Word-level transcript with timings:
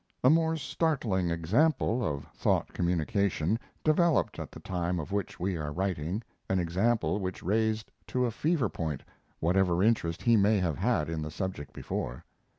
A 0.23 0.31
more 0.31 0.57
startling 0.57 1.29
example 1.29 2.03
of 2.03 2.25
thought 2.33 2.73
communication 2.73 3.59
developed 3.83 4.39
at 4.39 4.51
the 4.51 4.59
time 4.59 4.99
of 4.99 5.11
which 5.11 5.39
we 5.39 5.57
are 5.57 5.71
writing, 5.71 6.23
an 6.49 6.57
example 6.57 7.19
which 7.19 7.43
raised 7.43 7.91
to 8.07 8.25
a 8.25 8.31
fever 8.31 8.67
point 8.67 9.03
whatever 9.41 9.83
interest 9.83 10.23
he 10.23 10.35
may 10.35 10.57
have 10.57 10.79
had 10.79 11.07
in 11.07 11.21
the 11.21 11.29
subject 11.29 11.71
before. 11.71 12.25